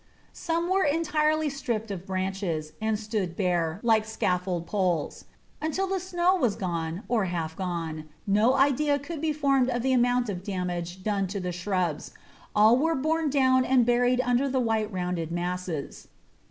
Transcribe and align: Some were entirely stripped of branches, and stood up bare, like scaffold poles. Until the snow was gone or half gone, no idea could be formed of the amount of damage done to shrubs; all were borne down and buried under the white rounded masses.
Some 0.33 0.67
were 0.67 0.83
entirely 0.83 1.47
stripped 1.47 1.91
of 1.91 2.07
branches, 2.07 2.73
and 2.81 2.97
stood 2.97 3.29
up 3.29 3.37
bare, 3.37 3.79
like 3.83 4.03
scaffold 4.03 4.65
poles. 4.65 5.25
Until 5.61 5.85
the 5.85 5.99
snow 5.99 6.33
was 6.35 6.55
gone 6.55 7.03
or 7.07 7.25
half 7.25 7.55
gone, 7.55 8.05
no 8.25 8.55
idea 8.55 8.97
could 8.97 9.21
be 9.21 9.31
formed 9.31 9.69
of 9.69 9.83
the 9.83 9.93
amount 9.93 10.27
of 10.27 10.43
damage 10.43 11.03
done 11.03 11.27
to 11.27 11.51
shrubs; 11.51 12.13
all 12.55 12.77
were 12.79 12.95
borne 12.95 13.29
down 13.29 13.63
and 13.63 13.85
buried 13.85 14.19
under 14.21 14.49
the 14.49 14.59
white 14.59 14.91
rounded 14.91 15.31
masses. 15.31 16.07